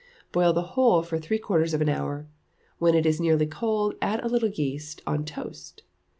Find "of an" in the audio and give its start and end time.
1.75-1.87